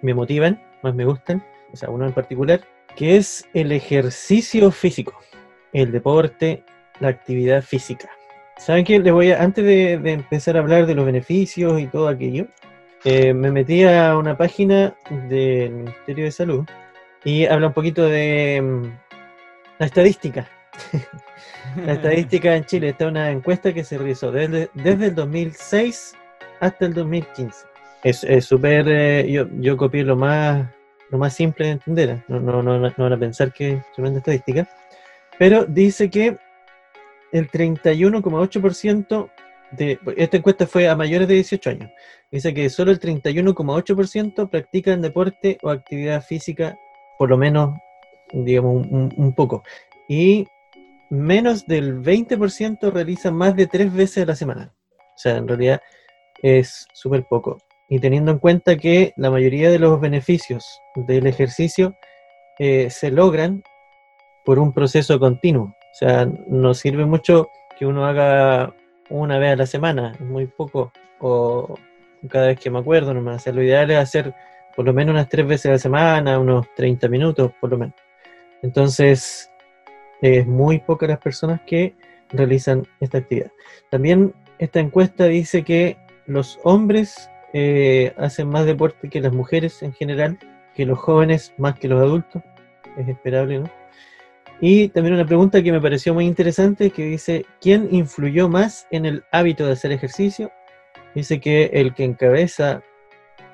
[0.00, 2.62] me motivan, más me gustan, o sea, uno en particular,
[2.96, 5.20] que es el ejercicio físico,
[5.74, 6.64] el deporte,
[6.98, 8.08] la actividad física.
[8.56, 8.98] ¿Saben qué?
[9.00, 12.46] Les voy a, antes de, de empezar a hablar de los beneficios y todo aquello,
[13.04, 14.96] eh, me metí a una página
[15.28, 16.64] del Ministerio de Salud
[17.22, 18.84] y habla un poquito de mm,
[19.78, 20.48] la estadística.
[21.84, 26.14] La estadística en Chile está una encuesta que se realizó desde, desde el 2006
[26.60, 27.66] hasta el 2015.
[28.04, 28.86] Es súper.
[28.88, 30.68] eh, yo, yo copié lo más,
[31.10, 32.10] lo más simple de entender.
[32.10, 32.22] ¿eh?
[32.28, 34.68] No, no, no, no van a pensar que es tremenda estadística.
[35.38, 36.36] Pero dice que
[37.32, 39.30] el 31,8%
[39.72, 39.98] de.
[40.16, 41.90] Esta encuesta fue a mayores de 18 años.
[42.30, 46.76] Dice que solo el 31,8% practican deporte o actividad física,
[47.18, 47.76] por lo menos,
[48.32, 49.62] digamos, un- un poco.
[50.08, 50.46] Y
[51.10, 54.72] menos del 20% realizan más de tres veces a la semana.
[54.98, 55.80] O sea, en realidad
[56.42, 57.58] es súper poco.
[57.88, 61.94] Y teniendo en cuenta que la mayoría de los beneficios del ejercicio
[62.58, 63.62] eh, se logran
[64.44, 65.64] por un proceso continuo.
[65.64, 68.74] O sea, no sirve mucho que uno haga
[69.10, 71.74] una vez a la semana, es muy poco, o
[72.28, 73.36] cada vez que me acuerdo nomás.
[73.36, 74.34] O sea, lo ideal es hacer
[74.74, 77.94] por lo menos unas tres veces a la semana, unos 30 minutos por lo menos.
[78.62, 79.50] Entonces,
[80.24, 81.94] es muy pocas las personas que
[82.30, 83.52] realizan esta actividad.
[83.90, 89.92] También esta encuesta dice que los hombres eh, hacen más deporte que las mujeres en
[89.92, 90.38] general,
[90.74, 92.42] que los jóvenes más que los adultos.
[92.96, 93.70] Es esperable, ¿no?
[94.60, 99.04] Y también una pregunta que me pareció muy interesante que dice, ¿quién influyó más en
[99.04, 100.50] el hábito de hacer ejercicio?
[101.14, 102.82] Dice que el que encabeza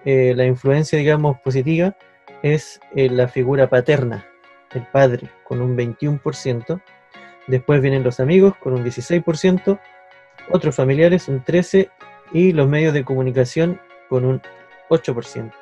[0.04, 1.96] eh, la influencia, digamos, positiva
[2.42, 4.29] es eh, la figura paterna,
[4.74, 6.80] el padre, con un 21%.
[7.46, 9.80] Después vienen los amigos, con un 16%.
[10.50, 11.90] Otros familiares, un 13%.
[12.32, 14.40] Y los medios de comunicación, con un
[14.88, 15.52] 8%.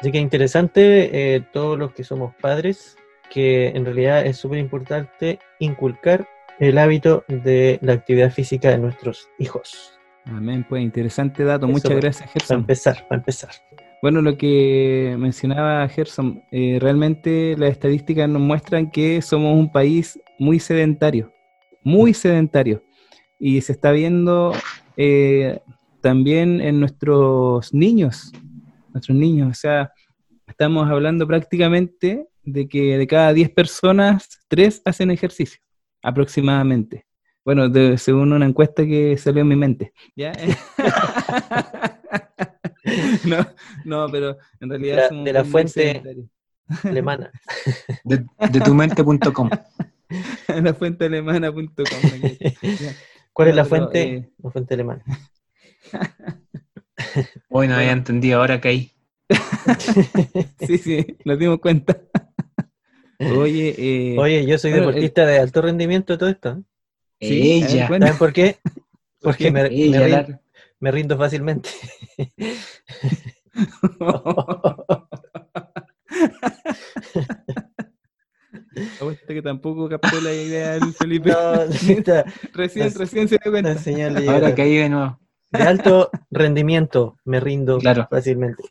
[0.00, 2.96] Así que interesante, eh, todos los que somos padres,
[3.30, 9.28] que en realidad es súper importante inculcar el hábito de la actividad física de nuestros
[9.38, 9.98] hijos.
[10.26, 11.66] Amén, pues interesante dato.
[11.66, 12.60] Eso, Muchas gracias, Para Gerson.
[12.60, 13.50] empezar, para empezar.
[14.04, 20.20] Bueno, lo que mencionaba Gerson, eh, realmente las estadísticas nos muestran que somos un país
[20.38, 21.32] muy sedentario,
[21.82, 22.82] muy sedentario.
[23.40, 24.52] Y se está viendo
[24.98, 25.58] eh,
[26.02, 28.30] también en nuestros niños,
[28.92, 29.50] nuestros niños.
[29.50, 29.90] O sea,
[30.46, 35.62] estamos hablando prácticamente de que de cada 10 personas, 3 hacen ejercicio,
[36.02, 37.06] aproximadamente.
[37.42, 39.94] Bueno, de- según una encuesta que salió en mi mente.
[40.14, 40.32] ¿Ya?
[43.24, 43.46] no,
[43.84, 46.02] no, pero en realidad De la- somos de la muy fuente-.
[46.84, 47.30] Alemana.
[48.04, 49.50] De, de tumente.com.
[50.48, 51.64] la fuente alemana.com.
[53.32, 54.02] ¿Cuál es la pero, fuente?
[54.16, 55.04] eh, La fuente alemana.
[57.50, 58.90] Hoy no había entendido, ahora que hay.
[60.66, 61.96] Sí, sí, nos dimos cuenta.
[63.18, 66.62] Oye, eh, Oye, yo soy bueno, deportista de alto rendimiento todo esto.
[67.20, 67.26] ¿eh?
[67.28, 67.86] sí, Ella.
[67.88, 68.56] ¿Saben por qué?
[69.20, 70.43] Porque me, me
[70.84, 71.70] me rindo fácilmente.
[79.26, 81.30] Que tampoco captó la idea del Felipe.
[81.30, 83.50] No, está- recién, recién se dio
[84.10, 84.32] la cuenta.
[84.32, 85.20] ahora hay de nuevo.
[85.50, 88.06] De alto rendimiento me rindo Claro.
[88.10, 88.62] fácilmente.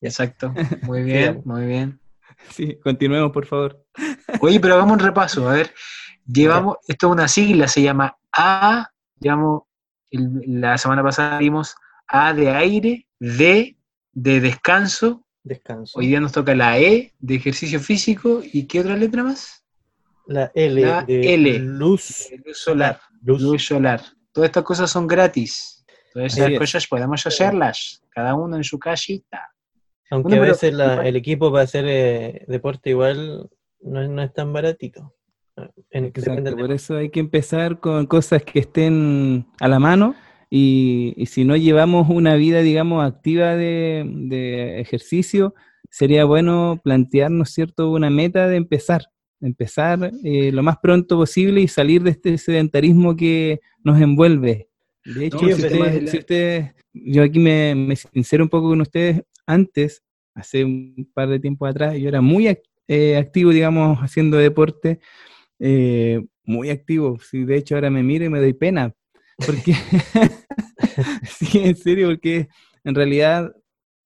[0.00, 0.52] Exacto.
[0.82, 2.00] Muy bien, muy bien.
[2.50, 3.84] Sí, continuemos, por favor.
[4.40, 5.48] Oye, pero hagamos un repaso.
[5.48, 5.72] A ver,
[6.26, 9.62] llevamos, esto es una sigla, se llama A, digamos,
[10.12, 11.74] el- la semana pasada vimos
[12.06, 13.76] A de aire, D
[14.12, 15.98] de descanso, Descanso.
[15.98, 19.64] hoy día nos toca la E de ejercicio físico, ¿y qué otra letra más?
[20.26, 21.58] La L La de L.
[21.58, 22.28] luz.
[22.44, 23.00] Luz solar.
[23.22, 23.40] Luz.
[23.42, 24.00] Luz solar.
[24.32, 25.84] Todas estas cosas son gratis.
[26.12, 26.58] Todas Así esas es.
[26.58, 29.50] cosas podemos hacerlas, cada uno en su casita.
[30.10, 33.48] Aunque a pero veces la- el equipo para hacer eh, deporte igual
[33.80, 35.14] no, no es tan baratito.
[35.92, 40.14] En- Exacto, por eso hay que empezar con cosas que estén a la mano
[40.50, 45.54] y, y si no llevamos una vida, digamos, activa de, de ejercicio,
[45.90, 49.02] sería bueno plantearnos, ¿cierto?, una meta de empezar,
[49.40, 54.68] empezar eh, lo más pronto posible y salir de este sedentarismo que nos envuelve.
[55.04, 58.50] De hecho, No, si, ustedes, de la- si ustedes- yo aquí me, me sincero un
[58.50, 60.02] poco con ustedes, antes,
[60.34, 62.46] hace un par de tiempo atrás, yo era muy
[62.88, 65.00] eh, activo, digamos, haciendo deporte,
[65.64, 67.18] eh, muy activo.
[67.20, 68.92] Sí, de hecho, ahora me miro y me doy pena.
[69.46, 69.74] Porque,
[71.24, 72.48] sí, en serio, porque
[72.84, 73.52] en realidad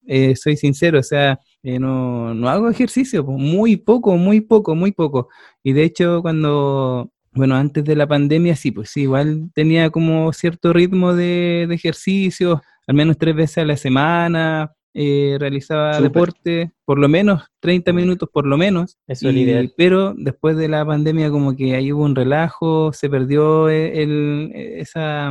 [0.07, 4.93] eh, soy sincero, o sea, eh, no, no hago ejercicio, muy poco, muy poco, muy
[4.93, 5.29] poco.
[5.63, 10.33] Y de hecho, cuando, bueno, antes de la pandemia, sí, pues sí, igual tenía como
[10.35, 16.73] cierto ritmo de, de ejercicio, al menos tres veces a la semana, eh, realizaba deporte,
[16.87, 18.97] por lo menos 30 minutos, por lo menos.
[19.07, 19.71] Eso es ideal.
[19.77, 24.51] Pero después de la pandemia como que ahí hubo un relajo, se perdió e- el,
[24.55, 25.31] esa,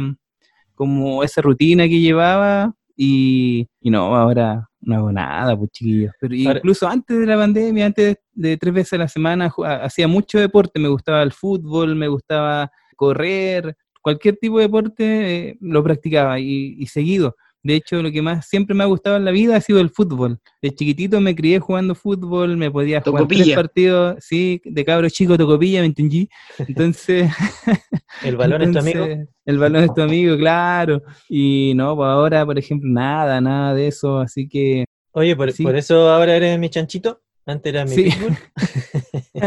[0.75, 6.13] como esa rutina que llevaba y, y no, ahora no hago nada, pues chiquillos.
[6.21, 9.51] Pero incluso antes de la pandemia, antes de, de tres veces a la semana,
[9.81, 15.57] hacía mucho deporte, me gustaba el fútbol, me gustaba correr, cualquier tipo de deporte eh,
[15.59, 17.35] lo practicaba y, y seguido.
[17.65, 19.89] De hecho, lo que más siempre me ha gustado en la vida ha sido el
[19.89, 20.37] fútbol.
[20.61, 23.55] De chiquitito me crié jugando fútbol, me podía jugar tres Tocopilla.
[23.55, 26.29] partidos, sí, de cabro chico, tocopilla, me entendí.
[26.59, 27.27] Entonces,
[28.23, 29.07] El balón es tu amigo.
[29.45, 31.01] El balón es tu amigo, claro.
[31.27, 35.63] Y no, pues ahora, por ejemplo, nada, nada de eso, así que Oye, por, Sí.
[35.63, 37.19] por eso ahora eres mi chanchito.
[37.47, 38.09] Antes era mi Sí.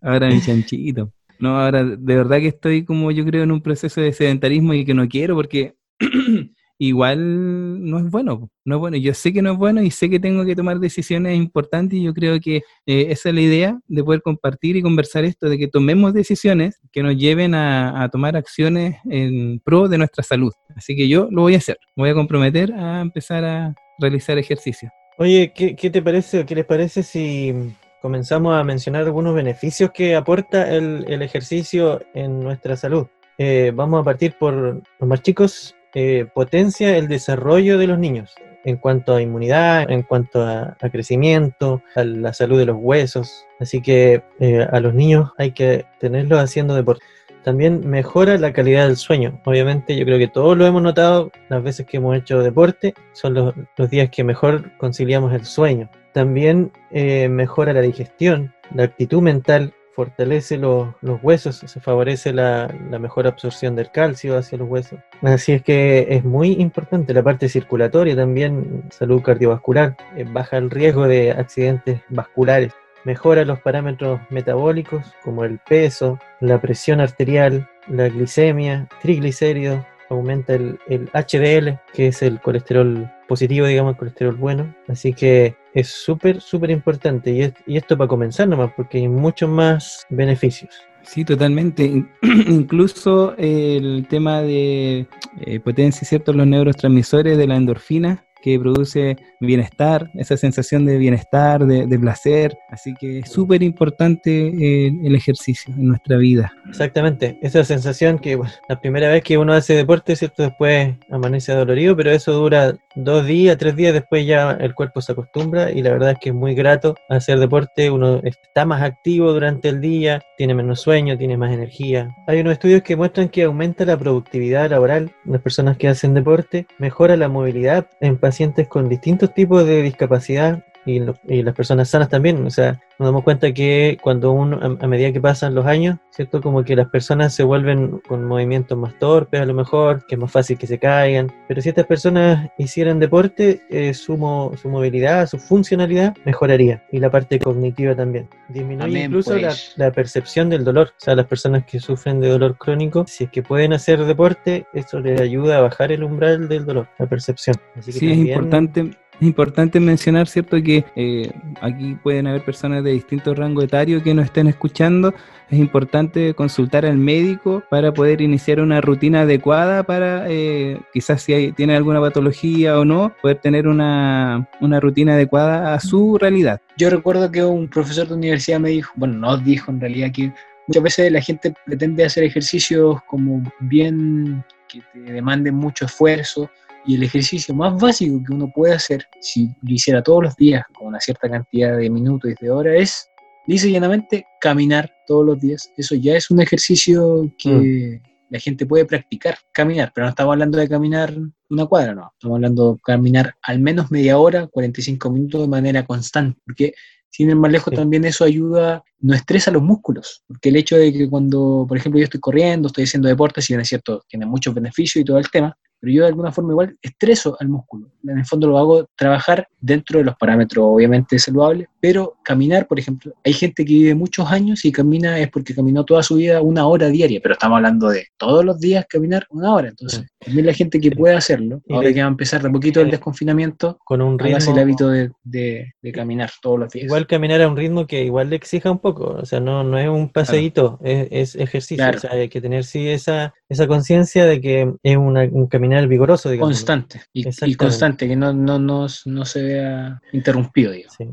[0.00, 1.12] ahora mi chanchito.
[1.38, 4.84] No, ahora de verdad que estoy como yo creo en un proceso de sedentarismo y
[4.84, 5.74] que no quiero porque
[6.78, 8.96] igual no es bueno, no es bueno.
[8.96, 12.02] Yo sé que no es bueno y sé que tengo que tomar decisiones importantes y
[12.02, 12.56] yo creo que
[12.86, 16.80] eh, esa es la idea de poder compartir y conversar esto, de que tomemos decisiones
[16.92, 20.52] que nos lleven a, tomar acciones en pro de nuestra salud.
[20.76, 24.90] Así que yo lo voy a hacer, voy a comprometer a empezar a realizar ejercicio.
[25.18, 27.54] Oye, ¿qué, qué te parece o qué les parece si
[28.02, 33.06] comenzamos a mencionar algunos beneficios que aporta el, el ejercicio en nuestra salud?
[33.38, 35.75] Eh, vamos a partir por los más chicos.
[35.98, 38.34] Eh, potencia el desarrollo de los niños
[38.66, 43.46] en cuanto a inmunidad, en cuanto a, crecimiento, a la salud de los huesos.
[43.60, 47.02] Así que eh, a los niños hay que tenerlos haciendo deporte.
[47.44, 49.40] También mejora la calidad del sueño.
[49.46, 52.92] Obviamente yo creo que todos lo hemos notado las veces que hemos hecho deporte.
[53.14, 55.88] Son los, los días que mejor conciliamos el sueño.
[56.12, 62.98] También eh, mejora la digestión, la actitud mental, fortalece los, huesos, se favorece la, la
[62.98, 65.00] mejor absorción del calcio hacia los huesos.
[65.22, 70.70] Así es que es muy importante la parte circulatoria también, salud cardiovascular, eh, baja el
[70.70, 78.08] riesgo de accidentes vasculares mejora los parámetros metabólicos como el peso, la presión arterial, la
[78.08, 79.78] glicemia, triglicéridos,
[80.10, 84.74] aumenta el, el HDL, que es el colesterol positivo, digamos, el colesterol bueno.
[84.88, 87.30] Así que es súper, súper importante.
[87.30, 90.74] Y, es- y esto para comenzar nomás, porque hay muchos más beneficios.
[91.02, 91.84] Sí, totalmente.
[91.84, 92.08] In-
[92.48, 95.06] Incluso el tema de
[95.40, 96.32] eh, potencia, ¿cierto?
[96.32, 102.56] Los neurotransmisores de la endorfina que produce bienestar, esa sensación de bienestar, de, de placer.
[102.70, 106.52] Así que es súper importante eh, el ejercicio en nuestra vida.
[106.68, 110.42] Exactamente, esa sensación que bueno, la primera vez que uno hace deporte, ¿cierto?
[110.42, 115.12] Después amanece adolorido, pero eso dura dos días, tres días, después ya el cuerpo se
[115.12, 119.32] acostumbra y la verdad es que es muy grato hacer deporte, uno está más activo
[119.32, 122.08] durante el día, tiene menos sueño, tiene más energía.
[122.26, 126.14] Hay unos estudios que muestran que aumenta la productividad laboral en las personas que hacen
[126.14, 131.54] deporte, mejora la movilidad en pacientes con distintos tipos de discapacidad y, lo- y las
[131.54, 132.46] personas sanas también.
[132.46, 135.98] O sea, nos damos cuenta que cuando uno, a, a medida que pasan los años,
[136.10, 136.40] ¿cierto?
[136.40, 140.20] Como que las personas se vuelven con movimientos más torpes a lo mejor, que es
[140.20, 141.30] más fácil que se caigan.
[141.48, 146.82] Pero si estas personas hicieran deporte, eh, su, mo- su movilidad, su funcionalidad mejoraría.
[146.92, 148.28] Y la parte cognitiva también.
[148.48, 149.74] Disminuye Amén, incluso la, pues.
[149.76, 150.88] la percepción del dolor.
[150.96, 154.66] O sea, las personas que sufren de dolor crónico, si es que pueden hacer deporte,
[154.72, 157.56] eso les ayuda a bajar el umbral del dolor, la percepción.
[157.76, 161.30] Así que Sí, es también- importante Es importante mencionar, ¿cierto?, que eh,
[161.62, 165.14] aquí pueden haber personas de distintos rangos etarios que nos estén escuchando.
[165.48, 171.32] Es importante consultar al médico para poder iniciar una rutina adecuada para, eh, quizás si
[171.32, 176.60] hay, tiene alguna patología o no, poder tener una, una rutina adecuada a su realidad.
[176.76, 180.30] Yo recuerdo que un profesor de universidad me dijo, bueno, nos dijo en realidad que
[180.66, 186.50] muchas veces la gente pretende hacer ejercicios como bien que te demanden mucho esfuerzo
[186.86, 190.64] y el ejercicio más básico que uno puede hacer, si lo hiciera todos los días
[190.74, 193.08] con una cierta cantidad de minutos y de horas, es,
[193.46, 195.70] dice llanamente, caminar todos los días.
[195.76, 200.58] Eso ya es un ejercicio que la gente puede practicar, caminar, pero no estamos hablando
[200.58, 201.14] de caminar
[201.48, 202.10] una cuadra, no.
[202.12, 206.72] Estamos hablando de caminar al menos media hora, 45 minutos de manera constante, porque
[207.08, 207.76] sin ir más lejos, Sí.
[207.76, 211.98] también eso ayuda, no estresa los músculos, porque el hecho de que cuando, por ejemplo,
[211.98, 215.18] yo estoy corriendo, estoy haciendo deporte, si bien es cierto, tiene muchos beneficios y todo
[215.18, 217.88] el tema, pero yo de alguna forma igual estreso al músculo.
[218.06, 222.78] En el fondo lo hago trabajar dentro de los parámetros obviamente saludables, pero caminar, por
[222.78, 226.40] ejemplo, hay gente que vive muchos años y camina es porque caminó toda su vida
[226.40, 229.68] una hora diaria, pero estamos hablando de todos los días caminar una hora.
[229.68, 232.50] Entonces, también la gente que puede hacerlo, Y ahora le- que va a empezar de
[232.50, 234.52] poquito el eh, desconfinamiento, Con un ritmo.
[234.52, 236.86] el hábito de, de- de caminar todos los días.
[236.86, 239.78] Igual caminar a un ritmo que igual le exija un poco, o sea, no, no
[239.78, 241.98] es un paseíto, es, es ejercicio, Claro.
[241.98, 245.75] o sea, hay que tener sí esa, esa conciencia de que es una- un caminar
[245.88, 246.54] vigoroso, digamos.
[246.54, 250.94] constante y, y constante, que no, no, no, no se vea interrumpido, digamos.
[250.96, 251.06] Sí.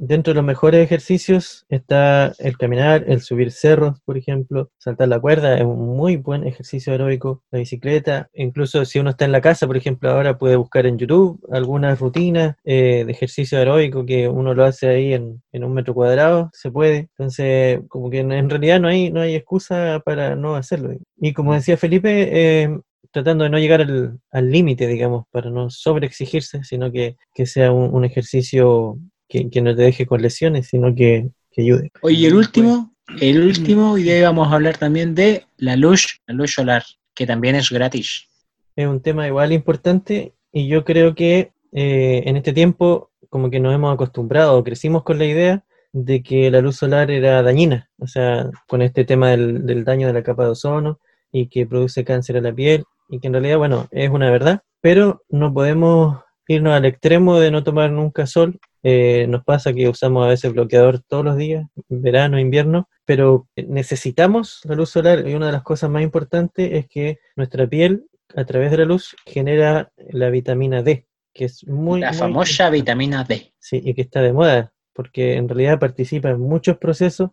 [0.00, 5.18] Dentro de los mejores ejercicios está el caminar, el subir cerros, por ejemplo, saltar la
[5.18, 9.40] cuerda es un muy buen ejercicio aeróbico, la bicicleta, incluso si uno está en la
[9.40, 14.28] casa, por ejemplo, ahora puede buscar en YouTube algunas rutinas eh, de ejercicio aeróbico que
[14.28, 17.08] uno lo hace ahí en, en un metro cuadrado, se puede.
[17.18, 20.96] Entonces, como que en, en realidad no hay, no hay excusa para no hacerlo.
[21.16, 22.28] Y como decía Felipe,
[22.62, 22.78] eh,
[23.10, 27.72] tratando de no llegar al al límite, digamos, para no sobreexigirse, sino que, que sea
[27.72, 31.90] un, un ejercicio que, que no te deje con lesiones, sino que, que ayude.
[32.02, 36.34] Oye, el último, el último, hoy día vamos a hablar también de la luz, la
[36.34, 36.84] luz solar,
[37.14, 38.28] que también es gratis.
[38.76, 43.60] Es un tema igual importante y yo creo que eh, en este tiempo como que
[43.60, 48.06] nos hemos acostumbrado, crecimos con la idea de que la luz solar era dañina, o
[48.06, 51.00] sea, con este tema del, del daño de la capa de ozono
[51.32, 54.60] y que produce cáncer a la piel y que en realidad, bueno, es una verdad,
[54.80, 58.58] pero no podemos irnos al extremo de no tomar nunca sol.
[58.82, 64.60] Eh, nos pasa que usamos a veces bloqueador todos los días, verano, invierno, pero necesitamos
[64.64, 68.04] la luz solar y una de las cosas más importantes es que nuestra piel
[68.36, 72.00] a través de la luz genera la vitamina D, que es muy...
[72.00, 73.52] la muy famosa vitamina D.
[73.58, 77.30] Sí, y que está de moda, porque en realidad participa en muchos procesos.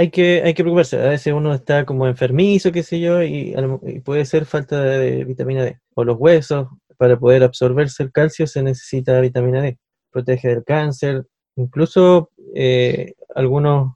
[0.00, 3.54] Hay que, hay que preocuparse, a veces uno está como enfermizo, qué sé yo, y,
[3.82, 5.78] y puede ser falta de, de vitamina D.
[5.92, 9.78] O los huesos, para poder absorberse el calcio se necesita vitamina D.
[10.10, 13.92] Protege del cáncer, incluso eh, algunos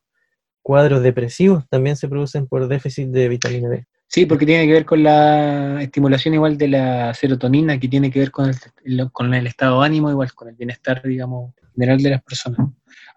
[0.61, 3.87] cuadros depresivos también se producen por déficit de vitamina D.
[4.07, 8.19] Sí, porque tiene que ver con la estimulación igual de la serotonina, que tiene que
[8.19, 12.11] ver con el, con el estado de ánimo, igual con el bienestar, digamos, general de
[12.11, 12.69] las personas.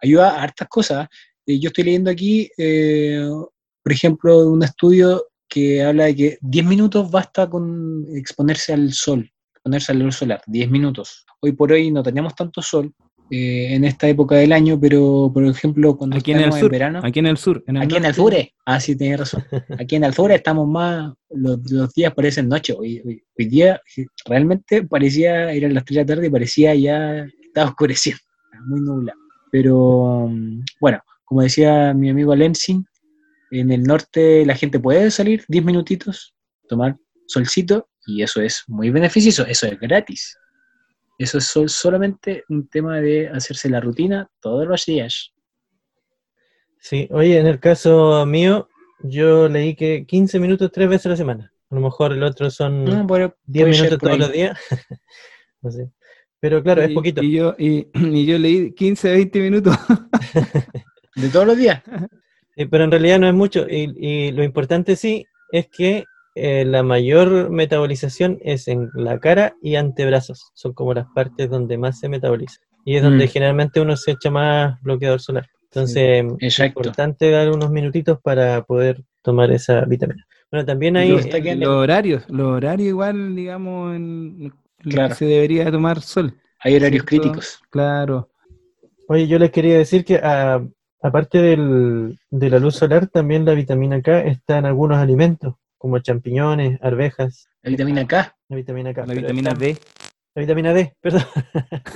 [0.01, 1.09] Ayuda a hartas cosas.
[1.47, 3.25] Eh, yo estoy leyendo aquí, eh,
[3.81, 9.31] por ejemplo, un estudio que habla de que 10 minutos basta con exponerse al sol,
[9.53, 11.25] exponerse al luz solar, 10 minutos.
[11.39, 12.93] Hoy por hoy no tenemos tanto sol
[13.31, 16.71] eh, en esta época del año, pero por ejemplo, cuando Aquí en el estamos sur,
[16.71, 19.43] verano, aquí en el sur, en el Aquí en norte, Alzure, ah, sí, tenés razón.
[19.79, 22.73] Aquí en Alzure estamos más, los, los días parecen noche.
[22.77, 23.81] Hoy, hoy, hoy día
[24.25, 28.21] realmente parecía, eran las 3 de la tarde y parecía ya, estaba oscureciendo,
[28.67, 29.19] muy nublado.
[29.49, 32.85] Pero um, bueno, como decía mi amigo Lensing,
[33.51, 36.33] en el norte la gente puede salir 10 minutitos,
[36.69, 36.95] tomar
[37.27, 40.37] solcito y eso es muy beneficioso, eso es gratis.
[41.19, 45.33] Eso es sol- solamente un tema de hacerse la rutina todos los días.
[46.79, 48.69] Sí, oye, en el caso mío,
[49.03, 51.51] yo leí que 15 minutos tres veces a la semana.
[51.69, 54.19] A lo mejor el otro son No, pero 10 puede ser minutos todos ahí.
[54.19, 54.59] los días.
[55.61, 55.91] no sé.
[56.39, 57.21] Pero claro, es poquito.
[57.23, 59.75] Y yo, y, y yo leí 15, 20 minutos.
[61.17, 61.81] ¿De todos los días?
[62.55, 63.67] Pero en realidad no es mucho.
[63.69, 66.05] Y, y lo importante sí es que
[66.35, 70.51] eh, la mayor metabolización es en la cara y antebrazos.
[70.53, 72.59] Son como las partes donde más se metaboliza.
[72.85, 73.29] Y es donde Mm.
[73.29, 75.47] generalmente uno se echa más bloqueador solar.
[75.63, 80.25] Entonces, es importante dar unos minutitos para poder tomar esa vitamina.
[80.49, 81.09] Bueno, también hay...
[81.09, 85.09] Los horarios, los horarios igual, digamos, en, Claro.
[85.09, 86.33] que se debería tomar sol.
[86.59, 87.23] Hay horarios ¿cierto?
[87.29, 87.59] críticos.
[87.69, 88.29] Claro.
[89.09, 90.63] Oye, yo les quería decir que ah,
[91.01, 95.99] aparte del- de la luz solar, también la vitamina K está en algunos alimentos, como
[95.99, 98.35] champiñones, arvejas, La vitamina K.
[98.49, 99.05] la vitamina K.
[99.05, 99.77] La vitamina está- D.
[100.35, 101.23] La vitamina D, perdón.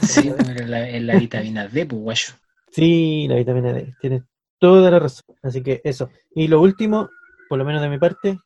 [0.02, 2.34] Sí, pero la, es la vitamina D, pues guayo.
[2.72, 3.94] Sí, la vitamina D.
[4.02, 4.24] Tienes
[4.60, 5.36] toda la razón.
[5.44, 6.10] Así que eso.
[6.34, 7.10] Y lo último,
[7.50, 8.40] por lo menos de mi parte,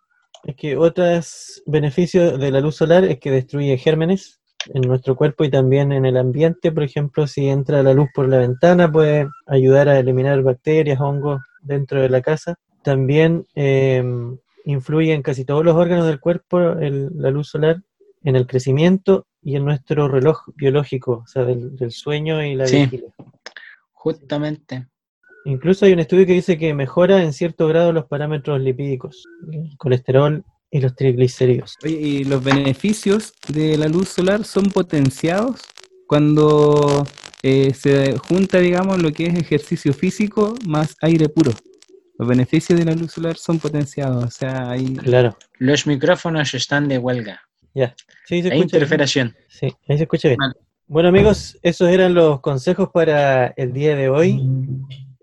[0.44, 4.40] es que otros beneficios de la luz solar es que destruye gérmenes
[4.74, 6.72] en nuestro cuerpo y también en el ambiente.
[6.72, 11.42] Por ejemplo, si entra la luz por la ventana, puede ayudar a eliminar bacterias, hongos
[11.62, 12.56] dentro de la casa.
[12.84, 14.04] También eh,
[14.66, 17.82] influye en casi todos los órganos del cuerpo el- la luz solar,
[18.24, 22.66] en el crecimiento y en nuestro reloj biológico, o sea, del, del sueño y la
[22.66, 22.78] Sí.
[22.82, 23.10] vigilia.
[23.92, 24.88] Justamente.
[25.46, 29.78] Incluso hay un estudio que dice que mejora en cierto grado los parámetros lipídicos, el
[29.78, 30.44] colesterol
[30.76, 31.78] y los triglicéridos.
[31.86, 35.62] Oye, y los beneficios de la luz solar son potenciados
[36.06, 37.06] cuando
[37.44, 41.54] eh, se junta, digamos, lo que es ejercicio físico más aire puro.
[42.18, 44.96] Los beneficios de la luz solar son potenciados, o sea, hay...
[44.96, 47.40] Claro, Los micrófonos están de huelga.
[47.74, 47.96] ya.
[48.26, 48.64] Sí, se Hay escucha bien.
[48.64, 49.36] interferación.
[49.48, 50.38] Sí, ahí se escucha bien.
[50.40, 50.56] Vale.
[50.88, 54.42] Bueno, amigos, esos eran los consejos para el día de hoy.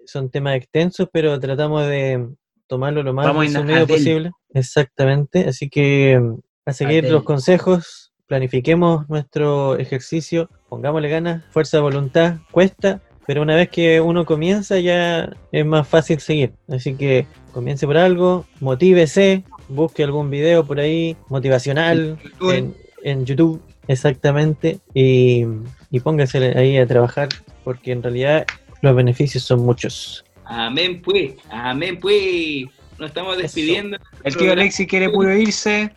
[0.06, 2.26] Son temas extensos, pero tratamos de
[2.66, 4.30] tomarlo lo más Vamos a ir a resumido posible.
[4.54, 5.48] Exactamente.
[5.48, 12.36] Así que mm, a seguir los consejos, planifiquemos nuestro ejercicio, pongámosle ganas, fuerza de voluntad,
[12.50, 16.52] cuesta, pero una vez que uno comienza ya es más fácil seguir.
[16.68, 23.62] Así que comience por algo, motívese, busque algún video por ahí motivacional en, en YouTube,
[23.86, 25.44] exactamente, y,
[25.90, 27.28] y póngase ahí a trabajar,
[27.64, 28.46] porque en realidad
[28.80, 30.24] los beneficios son muchos.
[30.44, 32.66] Amén pues, amén pues.
[33.02, 33.98] Nos estamos despidiendo.
[34.22, 35.90] El tío Alexi quiere puro irse.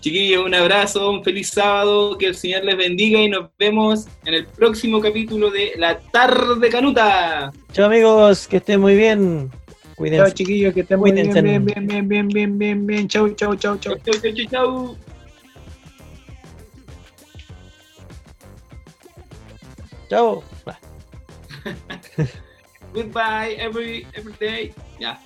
[0.00, 4.32] Chiquillos, un abrazo, un feliz sábado, que el Señor les bendiga y nos vemos en
[4.32, 7.52] el próximo capítulo de La Tarde Canuta.
[7.72, 9.50] Chao amigos, que estén muy bien.
[9.50, 10.32] Chao, Cuídense.
[10.32, 13.08] chiquillos, que estén muy bien, bien, bien, bien, bien, bien, bien, bien.
[13.08, 13.94] Chau, chau, chau, chau.
[14.06, 14.96] Chau, chau, chau,
[20.08, 20.42] chau.
[22.16, 22.38] Chao.
[22.92, 24.72] Goodbye every every day.
[24.98, 25.16] Ya.